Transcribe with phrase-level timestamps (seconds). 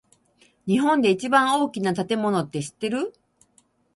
[0.65, 3.13] 日本で一番大きな建物って知ってる？